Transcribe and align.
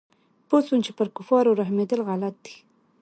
پوه 0.47 0.61
سوم 0.67 0.79
چې 0.85 0.91
پر 0.97 1.07
کفارو 1.15 1.57
رحمېدل 1.61 1.99
غلط 2.09 2.35
دي. 2.45 2.55